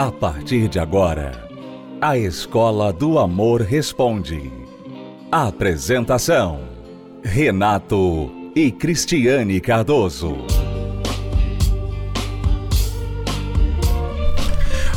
[0.00, 1.46] A partir de agora,
[2.00, 4.50] a Escola do Amor Responde.
[5.30, 6.62] Apresentação:
[7.22, 10.38] Renato e Cristiane Cardoso.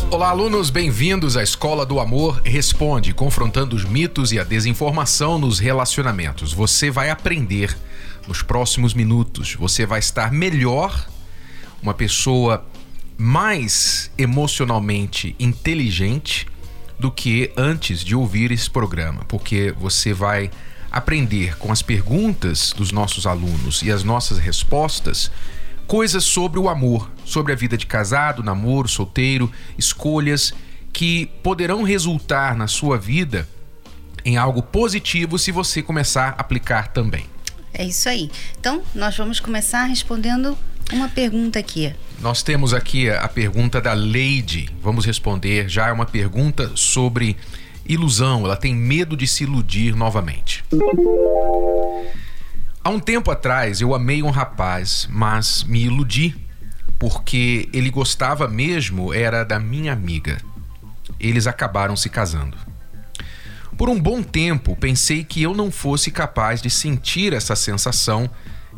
[0.10, 5.60] Olá, alunos, bem-vindos à Escola do Amor Responde, confrontando os mitos e a desinformação nos
[5.60, 6.54] relacionamentos.
[6.54, 7.78] Você vai aprender
[8.26, 11.10] nos próximos minutos, você vai estar melhor,
[11.82, 12.66] uma pessoa
[13.18, 16.48] mais emocionalmente inteligente
[17.00, 20.50] do que antes de ouvir esse programa, porque você vai
[20.92, 25.32] aprender com as perguntas dos nossos alunos e as nossas respostas
[25.88, 30.54] coisas sobre o amor, sobre a vida de casado, namoro, solteiro, escolhas
[30.92, 33.48] que poderão resultar na sua vida
[34.24, 37.26] em algo positivo se você começar a aplicar também.
[37.74, 38.32] É isso aí.
[38.60, 40.58] Então, nós vamos começar respondendo
[40.92, 41.94] uma pergunta aqui.
[42.20, 44.70] Nós temos aqui a pergunta da Lady.
[44.82, 45.70] Vamos responder.
[45.70, 47.38] Já é uma pergunta sobre
[47.86, 48.46] ilusão.
[48.46, 50.64] Ela tem medo de se iludir novamente.
[52.84, 56.36] Há um tempo atrás eu amei um rapaz, mas me iludi
[57.00, 60.38] porque ele gostava mesmo era da minha amiga.
[61.20, 62.58] Eles acabaram se casando.
[63.78, 68.30] Por um bom tempo pensei que eu não fosse capaz de sentir essa sensação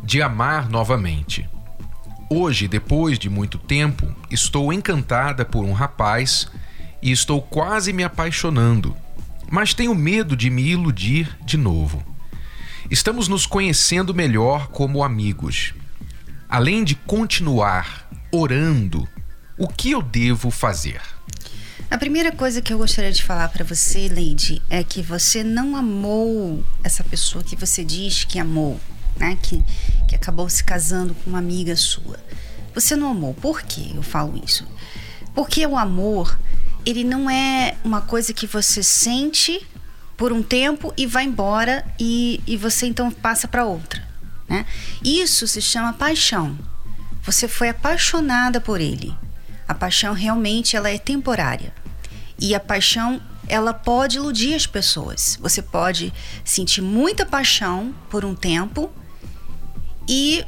[0.02, 1.48] de amar novamente.
[2.28, 6.48] Hoje, depois de muito tempo, estou encantada por um rapaz
[7.00, 8.96] e estou quase me apaixonando,
[9.48, 12.04] mas tenho medo de me iludir de novo.
[12.90, 15.72] Estamos nos conhecendo melhor como amigos.
[16.48, 19.06] Além de continuar orando,
[19.56, 21.00] o que eu devo fazer?
[21.88, 25.76] A primeira coisa que eu gostaria de falar para você, Lady, é que você não
[25.76, 28.80] amou essa pessoa que você diz que amou
[29.18, 29.62] né, que,
[30.06, 32.18] que acabou se casando com uma amiga sua.
[32.74, 33.34] Você não amou.
[33.34, 34.66] Por que eu falo isso?
[35.34, 36.38] Porque o amor,
[36.84, 39.66] ele não é uma coisa que você sente
[40.16, 44.06] por um tempo e vai embora e, e você então passa para outra.
[44.48, 44.64] Né?
[45.02, 46.56] Isso se chama paixão.
[47.22, 49.14] Você foi apaixonada por ele.
[49.66, 51.74] A paixão realmente ela é temporária.
[52.38, 55.38] E a paixão ela pode iludir as pessoas.
[55.40, 56.12] Você pode
[56.44, 58.90] sentir muita paixão por um tempo
[60.08, 60.44] e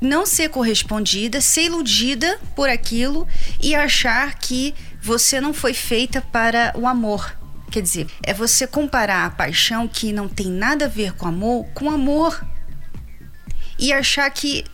[0.00, 3.26] não ser correspondida, ser iludida por aquilo
[3.60, 7.36] e achar que você não foi feita para o amor.
[7.70, 11.66] Quer dizer, é você comparar a paixão que não tem nada a ver com amor
[11.74, 12.44] com amor
[13.78, 14.64] e achar que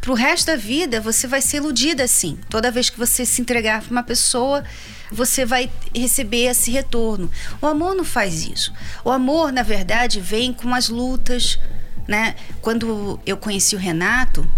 [0.00, 2.38] pro resto da vida você vai ser iludida assim.
[2.48, 4.64] Toda vez que você se entregar para uma pessoa,
[5.10, 7.30] você vai receber esse retorno.
[7.60, 8.72] O amor não faz isso.
[9.04, 11.58] O amor, na verdade, vem com as lutas,
[12.06, 12.34] né?
[12.60, 14.48] Quando eu conheci o Renato,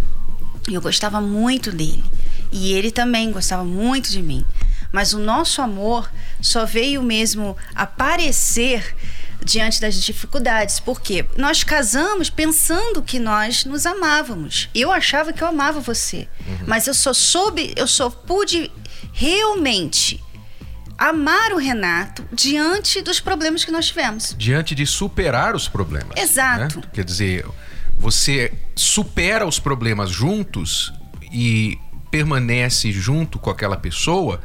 [0.71, 2.05] eu gostava muito dele
[2.53, 4.45] e ele também gostava muito de mim.
[4.91, 6.11] Mas o nosso amor
[6.41, 8.95] só veio mesmo aparecer
[9.45, 14.69] diante das dificuldades, porque nós casamos pensando que nós nos amávamos.
[14.75, 16.59] Eu achava que eu amava você, uhum.
[16.67, 18.71] mas eu só soube, eu só pude
[19.13, 20.23] realmente
[20.99, 24.35] amar o Renato diante dos problemas que nós tivemos.
[24.37, 26.11] Diante de superar os problemas.
[26.17, 26.81] Exato.
[26.81, 26.85] Né?
[26.93, 27.47] Quer dizer,
[27.97, 30.93] você supera os problemas juntos
[31.33, 31.79] e
[32.11, 34.41] permanece junto com aquela pessoa,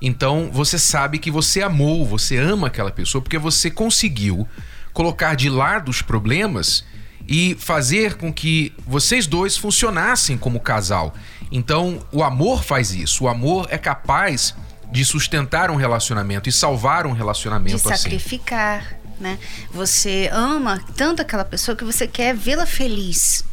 [0.00, 4.48] então você sabe que você amou, você ama aquela pessoa porque você conseguiu
[4.92, 6.84] colocar de lado os problemas
[7.28, 11.14] e fazer com que vocês dois funcionassem como casal.
[11.52, 13.24] Então, o amor faz isso.
[13.24, 14.54] O amor é capaz
[14.90, 18.02] de sustentar um relacionamento e salvar um relacionamento de assim.
[18.02, 19.38] sacrificar, né?
[19.72, 23.44] Você ama tanto aquela pessoa que você quer vê-la feliz.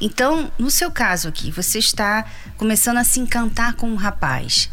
[0.00, 2.24] Então, no seu caso aqui, você está
[2.56, 4.68] começando a se encantar com um rapaz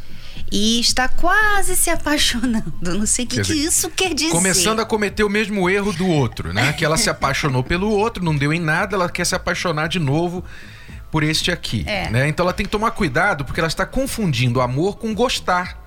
[0.51, 2.73] e está quase se apaixonando.
[2.81, 4.31] Não sei o que, que, isso quer dizer.
[4.31, 6.73] Começando a cometer o mesmo erro do outro, né?
[6.73, 9.99] Que ela se apaixonou pelo outro, não deu em nada, ela quer se apaixonar de
[9.99, 10.43] novo
[11.11, 11.83] por este aqui.
[11.87, 12.09] É.
[12.09, 12.27] Né?
[12.27, 15.78] Então ela tem que tomar cuidado porque ela está confundindo amor com gostar.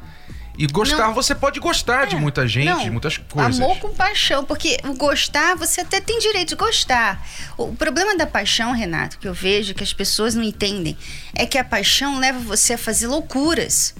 [0.57, 1.15] E gostar, não.
[1.15, 2.85] você pode gostar é, de muita gente, não.
[2.85, 3.59] de muitas coisas.
[3.59, 7.27] Amor com paixão, porque o gostar, você até tem direito de gostar.
[7.57, 10.97] O problema da paixão, Renato, que eu vejo que as pessoas não entendem,
[11.35, 13.95] é que a paixão leva você a fazer loucuras.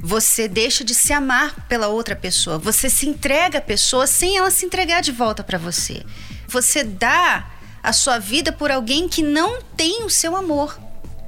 [0.00, 2.58] Você deixa de se amar pela outra pessoa.
[2.58, 6.04] Você se entrega à pessoa sem ela se entregar de volta para você.
[6.48, 7.48] Você dá
[7.80, 10.76] a sua vida por alguém que não tem o seu amor,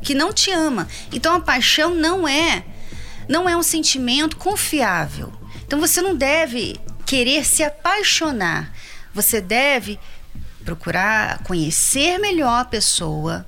[0.02, 0.88] que não te ama.
[1.12, 2.64] Então a paixão não é
[3.28, 5.32] não é um sentimento confiável.
[5.66, 6.76] Então você não deve
[7.06, 8.72] querer se apaixonar.
[9.12, 9.98] Você deve
[10.64, 13.46] procurar conhecer melhor a pessoa,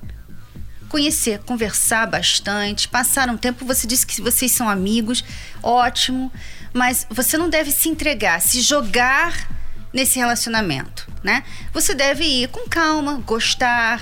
[0.89, 3.65] conhecer, conversar bastante, passar um tempo.
[3.65, 5.25] Você disse que vocês são amigos,
[5.63, 6.33] ótimo,
[6.73, 9.49] mas você não deve se entregar, se jogar
[9.93, 11.43] nesse relacionamento, né?
[11.73, 14.01] Você deve ir com calma, gostar,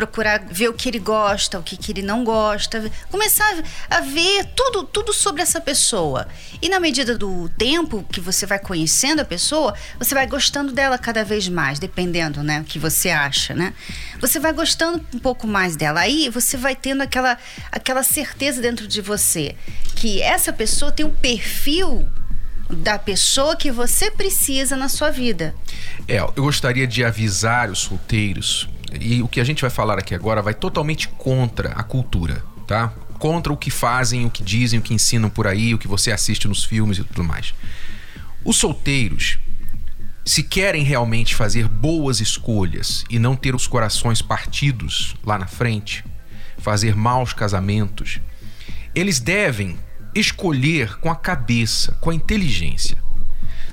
[0.00, 4.46] procurar ver o que ele gosta, o que, que ele não gosta, começar a ver
[4.56, 6.26] tudo, tudo sobre essa pessoa.
[6.62, 10.96] E na medida do tempo que você vai conhecendo a pessoa, você vai gostando dela
[10.96, 13.74] cada vez mais, dependendo, né, o que você acha, né?
[14.20, 16.00] Você vai gostando um pouco mais dela.
[16.00, 17.36] Aí você vai tendo aquela,
[17.70, 19.54] aquela certeza dentro de você
[19.96, 22.08] que essa pessoa tem um perfil
[22.70, 25.54] da pessoa que você precisa na sua vida.
[26.08, 28.68] É, eu gostaria de avisar os solteiros
[28.98, 32.92] e o que a gente vai falar aqui agora vai totalmente contra a cultura, tá?
[33.18, 36.10] Contra o que fazem, o que dizem, o que ensinam por aí, o que você
[36.10, 37.54] assiste nos filmes e tudo mais.
[38.44, 39.38] Os solteiros,
[40.24, 46.04] se querem realmente fazer boas escolhas e não ter os corações partidos lá na frente,
[46.58, 48.20] fazer maus casamentos,
[48.94, 49.78] eles devem
[50.14, 52.96] escolher com a cabeça, com a inteligência.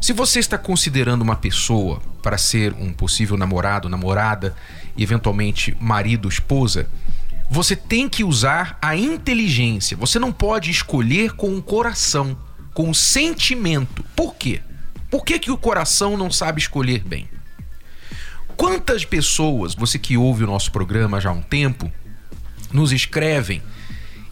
[0.01, 4.55] Se você está considerando uma pessoa para ser um possível namorado, namorada
[4.97, 6.89] e eventualmente marido, esposa,
[7.49, 9.95] você tem que usar a inteligência.
[9.97, 12.37] Você não pode escolher com o coração,
[12.73, 14.03] com o sentimento.
[14.15, 14.61] Por quê?
[15.09, 17.29] Por que, que o coração não sabe escolher bem?
[18.57, 21.91] Quantas pessoas, você que ouve o nosso programa já há um tempo,
[22.73, 23.61] nos escrevem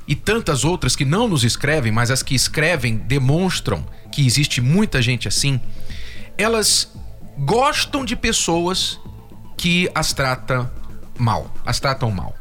[0.08, 5.02] e tantas outras que não nos escrevem, mas as que escrevem demonstram que existe muita
[5.02, 5.60] gente assim,
[6.38, 6.92] elas
[7.38, 9.00] gostam de pessoas
[9.66, 10.70] que as tratam
[11.18, 12.36] mal, as tratam mal.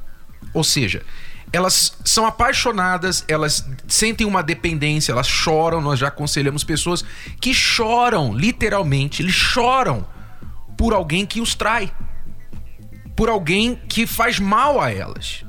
[0.52, 1.02] Ou seja,
[1.50, 7.02] elas são apaixonadas, elas sentem uma dependência, elas choram, nós já aconselhamos pessoas
[7.40, 10.06] que choram, literalmente, eles choram
[10.76, 11.90] por alguém que os trai.
[13.16, 15.46] Por alguém que faz mal a elas.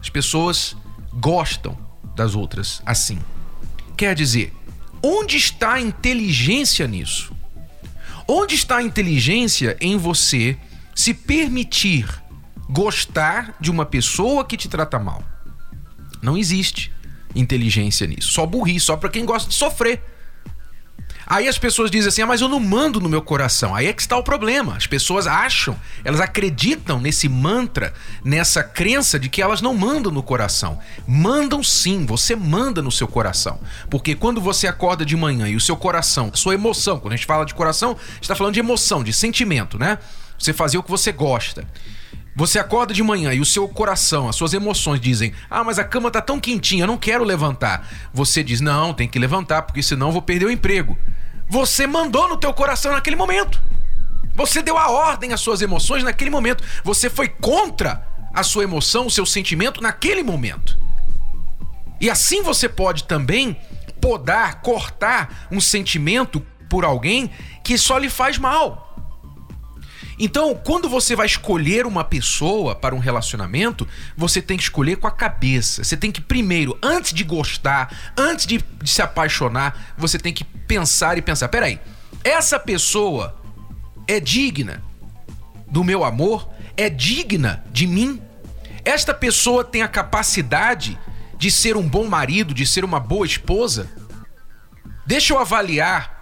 [0.00, 0.74] As pessoas
[1.12, 1.76] gostam
[2.14, 3.18] das outras assim.
[3.98, 4.50] Quer dizer,
[5.02, 7.36] onde está a inteligência nisso?
[8.26, 10.56] Onde está a inteligência em você
[10.96, 12.08] se permitir
[12.68, 15.22] gostar de uma pessoa que te trata mal?
[16.22, 16.90] Não existe
[17.34, 18.32] inteligência nisso.
[18.32, 20.02] Só burrice, só para quem gosta de sofrer.
[21.26, 23.74] Aí as pessoas dizem assim: ah, mas eu não mando no meu coração.
[23.74, 24.76] Aí é que está o problema.
[24.76, 27.92] As pessoas acham, elas acreditam nesse mantra,
[28.24, 30.78] nessa crença de que elas não mandam no coração.
[31.06, 33.60] Mandam sim, você manda no seu coração.
[33.90, 37.16] Porque quando você acorda de manhã e o seu coração, a sua emoção, quando a
[37.16, 39.98] gente fala de coração, está falando de emoção, de sentimento, né?
[40.38, 41.66] Você fazer o que você gosta.
[42.34, 45.84] Você acorda de manhã e o seu coração, as suas emoções dizem: Ah, mas a
[45.84, 47.88] cama tá tão quentinha, eu não quero levantar.
[48.12, 50.98] Você diz: Não, tem que levantar, porque senão eu vou perder o emprego.
[51.48, 53.62] Você mandou no teu coração naquele momento.
[54.34, 56.62] Você deu a ordem às suas emoções naquele momento.
[56.84, 60.78] Você foi contra a sua emoção, o seu sentimento naquele momento.
[61.98, 63.58] E assim você pode também
[63.98, 67.30] podar, cortar um sentimento por alguém
[67.64, 68.85] que só lhe faz mal.
[70.18, 73.86] Então, quando você vai escolher uma pessoa para um relacionamento,
[74.16, 75.84] você tem que escolher com a cabeça.
[75.84, 80.44] Você tem que primeiro, antes de gostar, antes de, de se apaixonar, você tem que
[80.44, 81.78] pensar e pensar: peraí,
[82.24, 83.36] essa pessoa
[84.08, 84.82] é digna
[85.68, 86.48] do meu amor?
[86.76, 88.20] É digna de mim?
[88.84, 90.98] Esta pessoa tem a capacidade
[91.36, 93.90] de ser um bom marido, de ser uma boa esposa?
[95.04, 96.15] Deixa eu avaliar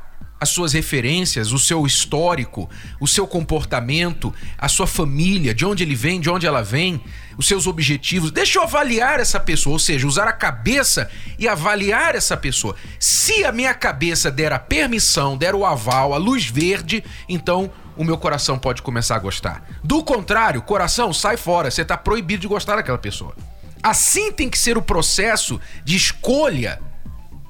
[0.44, 2.68] as suas referências, o seu histórico,
[3.00, 7.02] o seu comportamento, a sua família, de onde ele vem, de onde ela vem,
[7.38, 8.30] os seus objetivos.
[8.30, 12.76] Deixa eu avaliar essa pessoa, ou seja, usar a cabeça e avaliar essa pessoa.
[13.00, 18.04] Se a minha cabeça der a permissão, der o aval, a luz verde, então o
[18.04, 19.66] meu coração pode começar a gostar.
[19.82, 23.34] Do contrário, coração, sai fora, você está proibido de gostar daquela pessoa.
[23.82, 26.80] Assim tem que ser o processo de escolha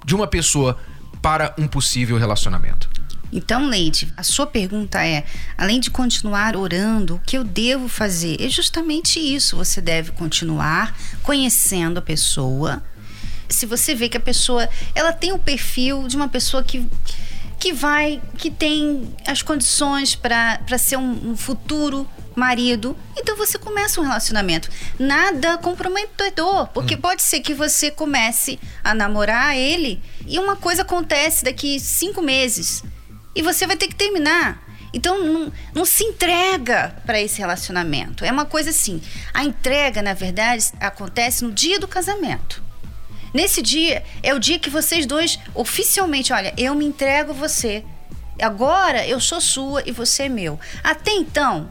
[0.04, 0.78] de uma pessoa
[1.24, 2.86] para um possível relacionamento.
[3.32, 5.24] Então, Leide, a sua pergunta é:
[5.56, 8.36] além de continuar orando, o que eu devo fazer?
[8.38, 9.56] É justamente isso.
[9.56, 12.82] Você deve continuar conhecendo a pessoa.
[13.48, 16.86] Se você vê que a pessoa, ela tem o perfil de uma pessoa que
[17.58, 24.00] que vai, que tem as condições para ser um, um futuro marido, então você começa
[24.00, 24.68] um relacionamento.
[24.98, 27.00] Nada comprometedor, porque hum.
[27.00, 32.82] pode ser que você comece a namorar ele e uma coisa acontece daqui cinco meses
[33.34, 34.62] e você vai ter que terminar.
[34.92, 38.24] Então não, não se entrega para esse relacionamento.
[38.24, 39.02] É uma coisa assim.
[39.32, 42.62] A entrega, na verdade, acontece no dia do casamento.
[43.32, 47.84] Nesse dia é o dia que vocês dois oficialmente, olha, eu me entrego a você.
[48.40, 50.58] Agora eu sou sua e você é meu.
[50.84, 51.68] Até então,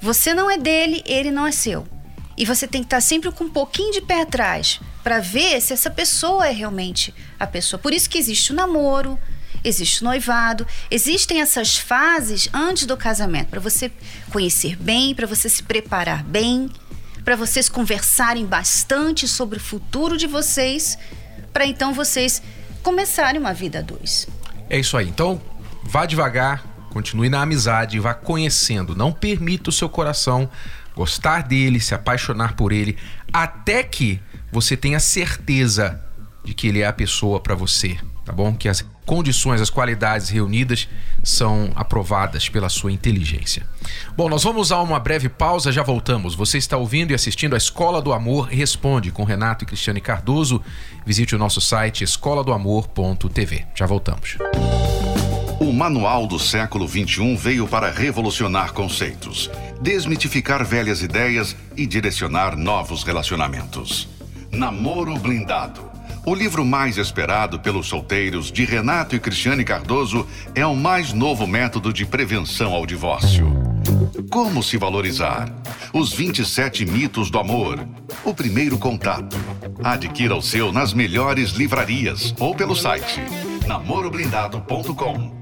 [0.00, 1.86] você não é dele, ele não é seu.
[2.36, 5.72] E você tem que estar sempre com um pouquinho de pé atrás para ver se
[5.72, 7.78] essa pessoa é realmente a pessoa.
[7.78, 9.18] Por isso que existe o namoro,
[9.64, 13.90] existe o noivado, existem essas fases antes do casamento para você
[14.30, 16.70] conhecer bem, para você se preparar bem,
[17.24, 20.98] para vocês conversarem bastante sobre o futuro de vocês,
[21.52, 22.42] para então vocês
[22.82, 24.26] começarem uma vida a dois.
[24.68, 25.08] É isso aí.
[25.08, 25.40] Então,
[25.82, 28.94] vá devagar, continue na amizade, vá conhecendo.
[28.94, 30.48] Não permita o seu coração
[30.94, 32.96] gostar dele, se apaixonar por ele,
[33.32, 34.20] até que
[34.52, 36.00] você tenha certeza
[36.44, 38.54] de que ele é a pessoa para você, tá bom?
[38.54, 40.88] Que as condições, as qualidades reunidas
[41.22, 43.66] são aprovadas pela sua inteligência.
[44.16, 46.34] Bom, nós vamos a uma breve pausa, já voltamos.
[46.34, 50.62] Você está ouvindo e assistindo a Escola do Amor Responde com Renato e Cristiane Cardoso.
[51.04, 53.66] Visite o nosso site escoladoamor.tv.
[53.74, 54.36] Já voltamos.
[55.58, 59.50] O Manual do Século XXI veio para revolucionar conceitos,
[59.82, 64.19] desmitificar velhas ideias e direcionar novos relacionamentos.
[64.52, 65.90] Namoro Blindado.
[66.26, 71.46] O livro mais esperado pelos solteiros de Renato e Cristiane Cardoso é o mais novo
[71.46, 73.50] método de prevenção ao divórcio.
[74.30, 75.50] Como se valorizar?
[75.92, 77.78] Os 27 mitos do amor.
[78.24, 79.36] O primeiro contato.
[79.82, 83.20] Adquira o seu nas melhores livrarias ou pelo site
[83.66, 85.40] namoroblindado.com.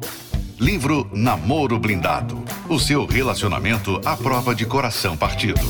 [0.61, 2.43] Livro Namoro Blindado.
[2.69, 5.61] O seu relacionamento à prova de coração partido.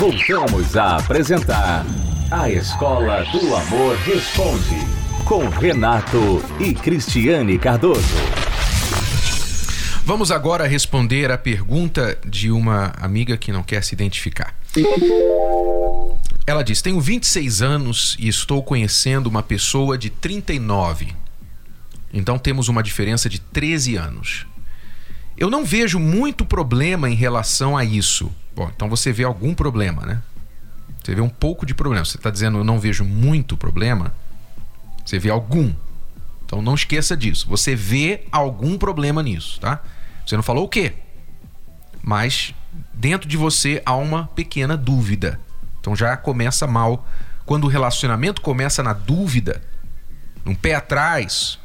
[0.00, 1.84] Voltamos a apresentar
[2.30, 4.78] A Escola do Amor Responde
[5.26, 8.00] com Renato e Cristiane Cardoso.
[10.02, 14.58] Vamos agora responder a pergunta de uma amiga que não quer se identificar.
[16.46, 21.14] Ela diz: Tenho 26 anos e estou conhecendo uma pessoa de 39.
[22.10, 24.46] Então temos uma diferença de 13 anos.
[25.36, 28.32] Eu não vejo muito problema em relação a isso.
[28.54, 30.22] Bom, então você vê algum problema, né?
[31.02, 32.04] Você vê um pouco de problema.
[32.04, 34.12] Você está dizendo eu não vejo muito problema?
[35.04, 35.72] Você vê algum.
[36.44, 37.46] Então não esqueça disso.
[37.48, 39.82] Você vê algum problema nisso, tá?
[40.26, 40.94] Você não falou o quê?
[42.02, 42.54] Mas
[42.92, 45.40] dentro de você há uma pequena dúvida.
[45.80, 47.06] Então já começa mal.
[47.46, 49.62] Quando o relacionamento começa na dúvida,
[50.46, 51.58] um pé atrás,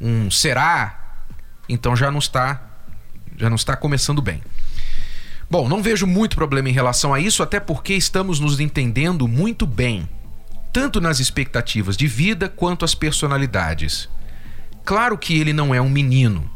[0.00, 1.18] um será,
[1.68, 2.62] então já não está
[3.36, 4.42] já não está começando bem.
[5.50, 9.66] Bom, não vejo muito problema em relação a isso, até porque estamos nos entendendo muito
[9.66, 10.06] bem,
[10.72, 14.08] tanto nas expectativas de vida quanto as personalidades.
[14.84, 16.50] Claro que ele não é um menino.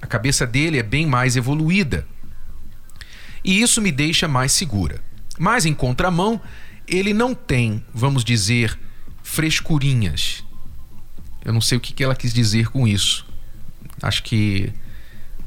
[0.00, 2.06] A cabeça dele é bem mais evoluída.
[3.44, 5.00] E isso me deixa mais segura.
[5.38, 6.40] Mas em contramão,
[6.86, 8.78] ele não tem, vamos dizer,
[9.22, 10.44] frescurinhas.
[11.44, 13.26] Eu não sei o que ela quis dizer com isso.
[14.02, 14.72] Acho que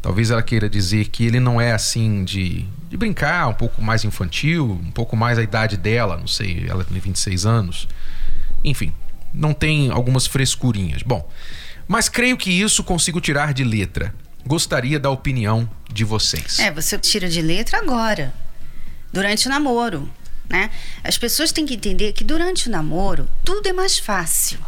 [0.01, 4.03] talvez ela queira dizer que ele não é assim de, de brincar, um pouco mais
[4.03, 7.87] infantil, um pouco mais a idade dela, não sei, ela tem 26 anos.
[8.63, 8.93] Enfim,
[9.33, 11.03] não tem algumas frescurinhas.
[11.03, 11.29] Bom,
[11.87, 14.13] mas creio que isso consigo tirar de letra.
[14.45, 16.59] Gostaria da opinião de vocês.
[16.59, 18.33] É, você tira de letra agora
[19.11, 20.09] durante o namoro,
[20.47, 20.69] né?
[21.03, 24.59] As pessoas têm que entender que durante o namoro tudo é mais fácil.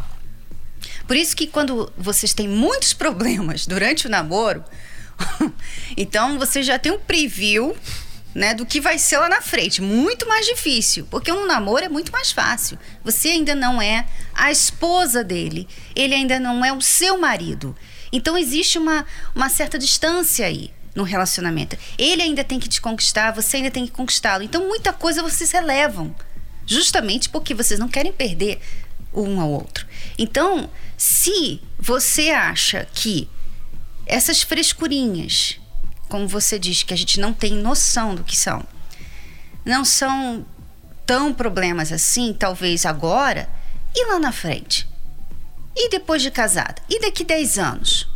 [1.06, 4.62] Por isso que quando vocês têm muitos problemas durante o namoro,
[5.96, 7.76] então você já tem um preview
[8.34, 9.82] né, do que vai ser lá na frente.
[9.82, 12.78] Muito mais difícil, porque um namoro é muito mais fácil.
[13.04, 17.76] Você ainda não é a esposa dele, ele ainda não é o seu marido.
[18.12, 21.76] Então existe uma, uma certa distância aí no relacionamento.
[21.98, 24.42] Ele ainda tem que te conquistar, você ainda tem que conquistá-lo.
[24.42, 26.14] Então, muita coisa vocês relevam,
[26.66, 28.60] justamente porque vocês não querem perder
[29.14, 29.86] um ao outro.
[30.18, 33.28] Então, se você acha que
[34.12, 35.58] essas frescurinhas,
[36.08, 38.62] como você diz, que a gente não tem noção do que são,
[39.64, 40.44] não são
[41.06, 43.48] tão problemas assim, talvez agora
[43.94, 44.88] e lá na frente.
[45.74, 46.82] E depois de casada?
[46.88, 48.08] E daqui 10 anos?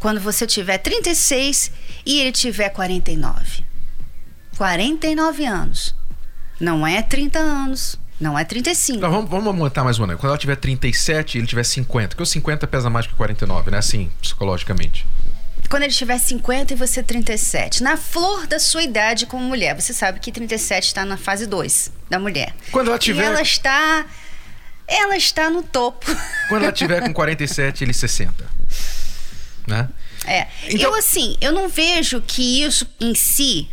[0.00, 1.70] Quando você tiver 36
[2.06, 3.64] e ele tiver 49.
[4.56, 5.94] 49 anos.
[6.58, 7.98] Não é 30 anos.
[8.20, 9.00] Não é 35.
[9.00, 10.06] Não, vamos, vamos montar mais uma.
[10.16, 12.08] Quando ela tiver 37 e ele tiver 50.
[12.08, 13.78] Porque o 50 pesa mais que 49, né?
[13.78, 15.04] Assim, psicologicamente.
[15.74, 17.82] Quando ele tiver 50 e você 37.
[17.82, 19.74] Na flor da sua idade como mulher.
[19.74, 22.54] Você sabe que 37 está na fase 2 da mulher.
[22.70, 23.24] Quando ela tiver.
[23.24, 24.06] E ela está.
[24.86, 26.06] Ela está no topo.
[26.48, 28.48] Quando ela tiver com 47, ele 60.
[29.66, 29.88] Né?
[30.24, 30.46] É.
[30.68, 30.92] Então...
[30.92, 33.68] Eu, assim, eu não vejo que isso em si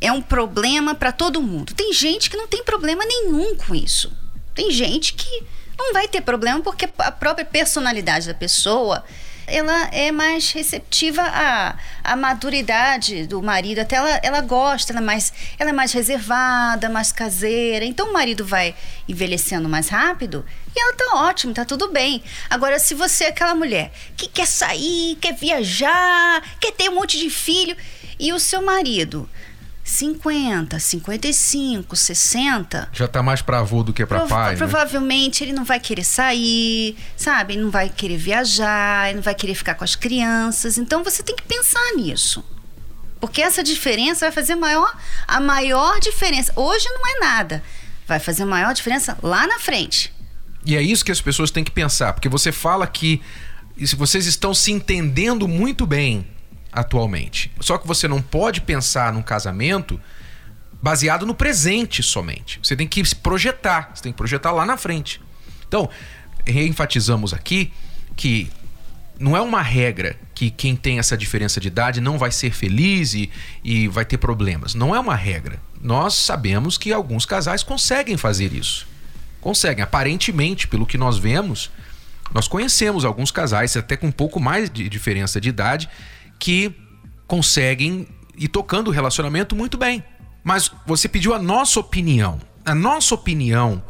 [0.00, 1.74] é um problema para todo mundo.
[1.74, 4.12] Tem gente que não tem problema nenhum com isso.
[4.52, 5.44] Tem gente que
[5.78, 9.04] não vai ter problema porque a própria personalidade da pessoa
[9.46, 13.80] ela é mais receptiva à, à maturidade do marido.
[13.80, 17.84] Até ela, ela gosta, ela é, mais, ela é mais reservada, mais caseira.
[17.84, 18.74] Então o marido vai
[19.08, 20.44] envelhecendo mais rápido
[20.74, 22.22] e ela tá ótimo, tá tudo bem.
[22.48, 27.18] Agora, se você é aquela mulher que quer sair, quer viajar, quer ter um monte
[27.18, 27.76] de filho,
[28.18, 29.28] e o seu marido
[29.90, 32.88] 50, 55, 60.
[32.92, 34.52] Já tá mais para avô do que para pai.
[34.52, 34.58] Né?
[34.58, 35.48] Provavelmente né?
[35.50, 37.54] ele não vai querer sair, sabe?
[37.54, 40.78] Ele não vai querer viajar, ele não vai querer ficar com as crianças.
[40.78, 42.44] Então você tem que pensar nisso.
[43.20, 46.52] Porque essa diferença vai fazer maior, a maior diferença.
[46.54, 47.62] Hoje não é nada.
[48.06, 50.14] Vai fazer a maior diferença lá na frente.
[50.64, 53.20] E é isso que as pessoas têm que pensar, porque você fala que
[53.84, 56.26] se vocês estão se entendendo muito bem
[56.72, 57.50] atualmente.
[57.60, 60.00] Só que você não pode pensar num casamento
[60.82, 62.58] baseado no presente somente.
[62.62, 65.20] Você tem que se projetar, você tem que projetar lá na frente.
[65.66, 65.88] Então,
[66.46, 67.72] reenfatizamos aqui
[68.16, 68.50] que
[69.18, 73.12] não é uma regra que quem tem essa diferença de idade não vai ser feliz
[73.12, 73.30] e,
[73.62, 74.74] e vai ter problemas.
[74.74, 75.60] Não é uma regra.
[75.80, 78.86] Nós sabemos que alguns casais conseguem fazer isso.
[79.40, 79.84] Conseguem.
[79.84, 81.70] Aparentemente, pelo que nós vemos,
[82.32, 85.88] nós conhecemos alguns casais, até com um pouco mais de diferença de idade,
[86.40, 86.74] que
[87.28, 90.02] conseguem ir tocando o relacionamento muito bem.
[90.42, 92.40] Mas você pediu a nossa opinião.
[92.64, 93.82] A nossa opinião,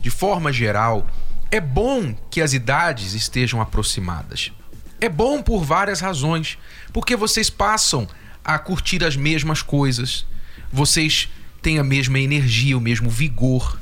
[0.00, 1.06] de forma geral,
[1.50, 4.52] é bom que as idades estejam aproximadas.
[5.00, 6.56] É bom por várias razões.
[6.92, 8.08] Porque vocês passam
[8.44, 10.24] a curtir as mesmas coisas,
[10.72, 11.28] vocês
[11.60, 13.78] têm a mesma energia, o mesmo vigor.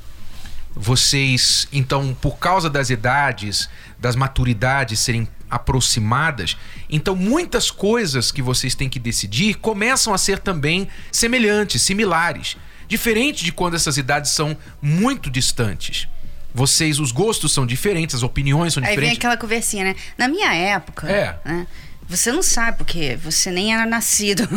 [0.75, 3.69] Vocês, então, por causa das idades,
[3.99, 6.57] das maturidades serem aproximadas,
[6.91, 12.57] então muitas coisas que vocês têm que decidir começam a ser também semelhantes, similares,
[12.89, 16.09] diferente de quando essas idades são muito distantes.
[16.55, 19.05] Vocês, os gostos são diferentes, as opiniões são diferentes.
[19.05, 19.97] Aí vem aquela conversinha, né?
[20.17, 21.39] Na minha época, é.
[21.45, 21.67] né?
[22.09, 24.49] Você não sabe porque você nem era nascido.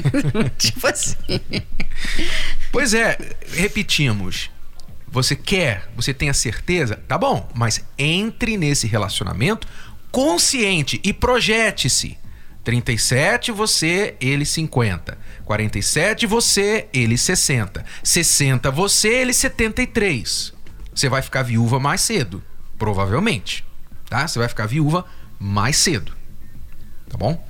[0.56, 1.16] tipo assim.
[2.70, 3.18] Pois é,
[3.52, 4.50] repetimos.
[5.08, 9.68] Você quer, você tem a certeza, tá bom, mas entre nesse relacionamento
[10.12, 12.18] consciente e projete-se.
[12.62, 15.18] 37 você, ele 50.
[15.44, 17.84] 47 você, ele 60.
[18.04, 20.52] 60 você, ele 73.
[20.94, 22.42] Você vai ficar viúva mais cedo,
[22.78, 23.64] provavelmente,
[24.08, 24.28] tá?
[24.28, 25.04] Você vai ficar viúva
[25.40, 26.12] mais cedo.
[27.08, 27.44] Tá bom?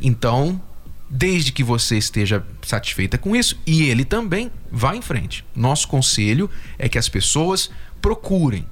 [0.00, 0.62] Então,
[1.08, 5.44] desde que você esteja satisfeita com isso e ele também, vá em frente.
[5.56, 8.64] Nosso conselho é que as pessoas procurem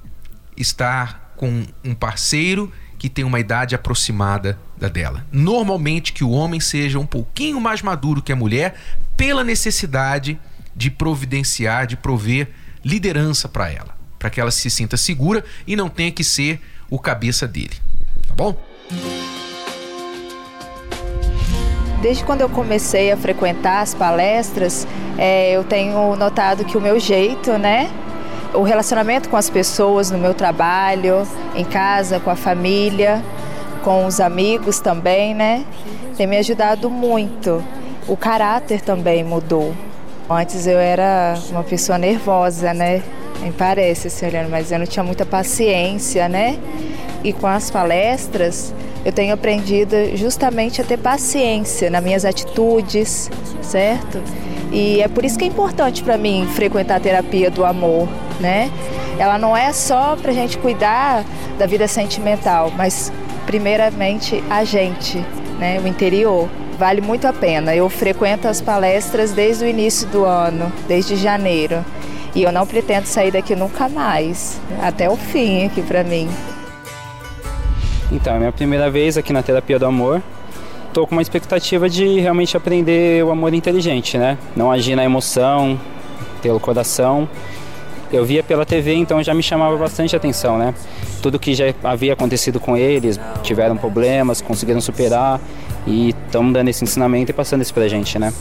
[0.55, 5.25] estar com um parceiro que tem uma idade aproximada da dela.
[5.31, 8.75] Normalmente que o homem seja um pouquinho mais maduro que a mulher,
[9.15, 10.37] pela necessidade
[10.75, 12.49] de providenciar, de prover
[12.83, 16.99] liderança para ela, para que ela se sinta segura e não tenha que ser o
[16.99, 17.75] cabeça dele.
[18.27, 18.61] Tá bom?
[22.01, 24.85] Desde quando eu comecei a frequentar as palestras,
[25.17, 27.89] é, eu tenho notado que o meu jeito, né,
[28.53, 33.23] o relacionamento com as pessoas no meu trabalho, em casa, com a família,
[33.83, 35.65] com os amigos também, né?
[36.17, 37.63] Tem me ajudado muito.
[38.07, 39.73] O caráter também mudou.
[40.29, 43.01] Antes eu era uma pessoa nervosa, né?
[43.41, 46.57] Nem parece, assim, olhando, mas eu não tinha muita paciência, né?
[47.23, 48.73] E com as palestras,
[49.05, 53.29] eu tenho aprendido justamente a ter paciência nas minhas atitudes,
[53.61, 54.21] certo?
[54.71, 58.07] E é por isso que é importante para mim frequentar a terapia do amor,
[58.39, 58.71] né?
[59.17, 61.23] Ela não é só para a gente cuidar
[61.57, 63.11] da vida sentimental, mas
[63.45, 65.17] primeiramente a gente,
[65.59, 65.79] né?
[65.79, 66.47] O interior.
[66.77, 67.75] Vale muito a pena.
[67.75, 71.83] Eu frequento as palestras desde o início do ano, desde janeiro.
[72.33, 76.29] E eu não pretendo sair daqui nunca mais, até o fim aqui para mim.
[78.09, 80.21] Então, é minha primeira vez aqui na terapia do amor
[80.93, 84.37] tô com uma expectativa de realmente aprender o amor inteligente, né?
[84.55, 85.79] Não agir na emoção,
[86.41, 87.29] pelo coração.
[88.11, 90.73] Eu via pela TV, então já me chamava bastante atenção, né?
[91.21, 95.39] Tudo que já havia acontecido com eles, tiveram problemas, conseguiram superar
[95.85, 98.33] e estão dando esse ensinamento e passando isso pra gente, né?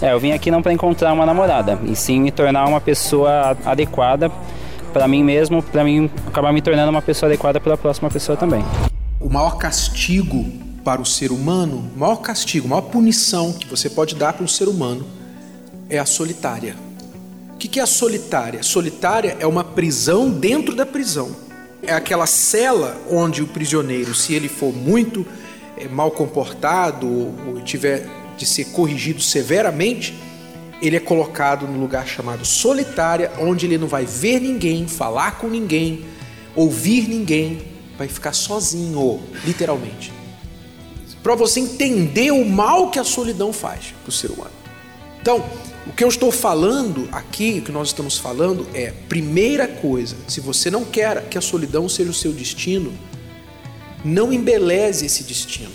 [0.00, 3.56] É, eu vim aqui não para encontrar uma namorada, e sim me tornar uma pessoa
[3.64, 4.30] adequada
[4.92, 8.36] para mim mesmo, para mim acabar me tornando uma pessoa adequada para a próxima pessoa
[8.36, 8.64] também.
[9.20, 10.44] O maior castigo
[10.84, 14.44] para o ser humano, o maior castigo, a maior punição que você pode dar para
[14.44, 15.06] um ser humano
[15.88, 16.74] é a solitária.
[17.62, 18.60] O que é a solitária?
[18.60, 21.30] Solitária é uma prisão dentro da prisão.
[21.80, 25.24] É aquela cela onde o prisioneiro, se ele for muito
[25.76, 28.04] é, mal comportado ou tiver
[28.36, 30.12] de ser corrigido severamente,
[30.82, 35.46] ele é colocado no lugar chamado solitária, onde ele não vai ver ninguém, falar com
[35.46, 36.04] ninguém,
[36.56, 37.62] ouvir ninguém,
[37.96, 40.12] vai ficar sozinho, literalmente.
[41.22, 44.50] para você entender o mal que a solidão faz para o ser humano.
[45.20, 45.44] Então,
[45.86, 50.40] o que eu estou falando aqui, o que nós estamos falando é, primeira coisa, se
[50.40, 52.92] você não quer que a solidão seja o seu destino,
[54.04, 55.72] não embeleze esse destino.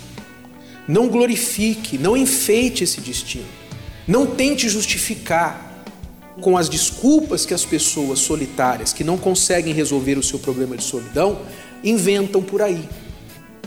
[0.86, 3.44] Não glorifique, não enfeite esse destino.
[4.06, 5.84] Não tente justificar
[6.40, 10.84] com as desculpas que as pessoas solitárias que não conseguem resolver o seu problema de
[10.84, 11.42] solidão
[11.84, 12.88] inventam por aí.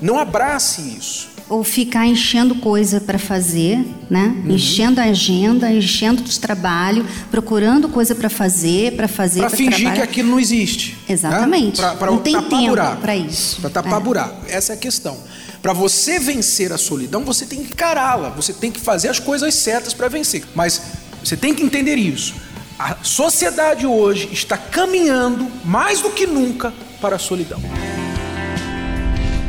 [0.01, 4.41] Não abrace isso ou ficar enchendo coisa para fazer, né?
[4.45, 4.55] Uhum.
[4.55, 9.95] Enchendo a agenda, enchendo os trabalhos, procurando coisa para fazer, para fazer para fingir trabalhar.
[9.95, 10.91] que aquilo não existe.
[10.91, 11.13] Né?
[11.13, 11.81] Exatamente.
[11.81, 11.95] Né?
[11.99, 13.59] Para não tem tempo para isso.
[13.59, 14.03] Para tapar é.
[14.03, 14.45] buraco.
[14.47, 15.17] Essa é a questão.
[15.61, 19.53] Para você vencer a solidão, você tem que encará-la, você tem que fazer as coisas
[19.53, 20.45] certas para vencer.
[20.55, 20.81] Mas
[21.21, 22.33] você tem que entender isso.
[22.79, 27.61] A sociedade hoje está caminhando mais do que nunca para a solidão.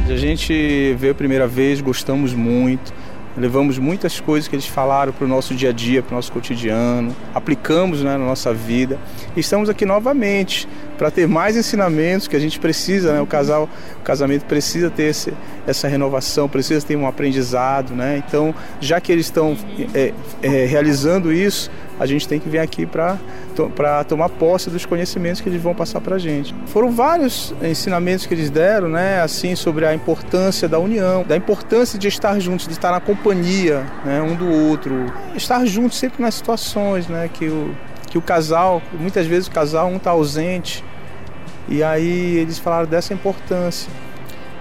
[0.09, 2.93] A gente veio a primeira vez, gostamos muito,
[3.37, 6.31] levamos muitas coisas que eles falaram para o nosso dia a dia, para o nosso
[6.33, 8.99] cotidiano, aplicamos né, na nossa vida.
[9.37, 13.21] E estamos aqui novamente para ter mais ensinamentos que a gente precisa, né?
[13.21, 15.33] O casal, o casamento precisa ter esse,
[15.67, 18.23] essa renovação, precisa ter um aprendizado, né?
[18.27, 19.57] Então, já que eles estão
[19.95, 20.13] é,
[20.43, 21.71] é, realizando isso,
[22.03, 23.17] a gente tem que vir aqui para
[23.77, 26.55] para tomar posse dos conhecimentos que eles vão passar para a gente.
[26.67, 31.99] Foram vários ensinamentos que eles deram, né, assim sobre a importância da união, da importância
[31.99, 36.35] de estar juntos, de estar na companhia, né, um do outro, estar juntos sempre nas
[36.35, 37.75] situações, né, que o
[38.11, 40.85] que o casal, muitas vezes o casal um está ausente
[41.67, 43.91] e aí eles falaram dessa importância.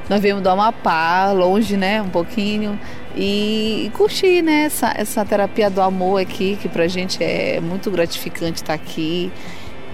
[0.10, 2.80] Nós viemos do Amapá, longe, né, um pouquinho,
[3.16, 8.62] e, curtir, né, essa, essa terapia do amor aqui, que pra gente é muito gratificante
[8.62, 9.32] estar aqui.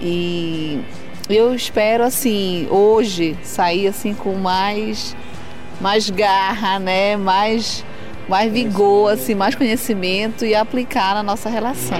[0.00, 0.80] E
[1.28, 5.16] eu espero, assim, hoje sair, assim, com mais,
[5.80, 7.84] mais garra, né, mais,
[8.28, 11.98] mais vigor, assim, mais conhecimento e aplicar na nossa relação.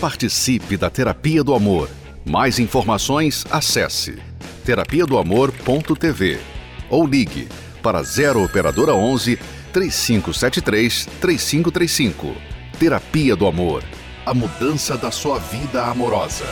[0.00, 1.88] Participe da Terapia do Amor.
[2.24, 4.18] Mais informações, acesse
[4.64, 6.38] terapia do amor.tv
[6.88, 7.48] ou ligue
[7.82, 9.38] para 0 operadora 11
[9.72, 12.36] 3573 3535.
[12.78, 13.82] Terapia do Amor.
[14.24, 16.44] A mudança da sua vida amorosa.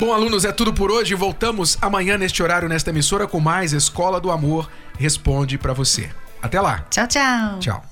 [0.00, 1.14] Bom, alunos, é tudo por hoje.
[1.14, 6.10] Voltamos amanhã neste horário, nesta emissora, com mais Escola do Amor Responde para você.
[6.40, 6.86] Até lá.
[6.90, 7.58] Tchau, tchau.
[7.58, 7.91] Tchau.